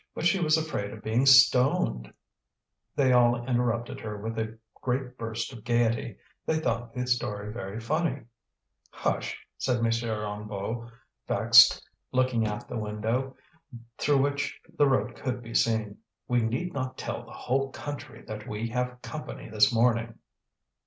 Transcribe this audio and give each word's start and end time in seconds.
But 0.15 0.25
she 0.25 0.39
was 0.39 0.57
afraid 0.57 0.89
of 0.93 1.03
being 1.03 1.27
stoned" 1.27 2.11
They 2.95 3.13
all 3.13 3.45
interrupted 3.47 3.99
her 3.99 4.17
with 4.17 4.35
a 4.39 4.57
great 4.81 5.15
burst 5.15 5.53
of 5.53 5.63
gaiety. 5.63 6.17
They 6.43 6.57
thought 6.57 6.95
the 6.95 7.05
story 7.05 7.53
very 7.53 7.79
funny. 7.79 8.23
"Hush!" 8.89 9.37
said 9.59 9.77
M. 9.77 9.83
Hennebeau, 9.91 10.89
vexed, 11.27 11.87
looking 12.11 12.47
at 12.47 12.67
the 12.67 12.79
window, 12.79 13.35
through 13.99 14.23
which 14.23 14.59
the 14.75 14.87
road 14.89 15.13
could 15.15 15.43
be 15.43 15.53
seen. 15.53 15.99
"We 16.27 16.41
need 16.41 16.73
not 16.73 16.97
tell 16.97 17.23
the 17.23 17.33
whole 17.33 17.69
country 17.69 18.23
that 18.23 18.47
we 18.47 18.69
have 18.69 19.03
company 19.03 19.49
this 19.49 19.71
morning." 19.71 20.17